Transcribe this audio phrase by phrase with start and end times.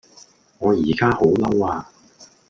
[0.57, 1.87] 我依家好嬲呀